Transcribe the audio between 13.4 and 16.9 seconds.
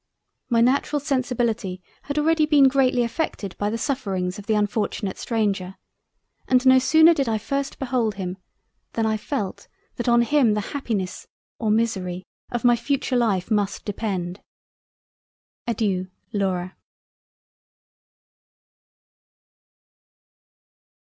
must depend. Adeiu. Laura.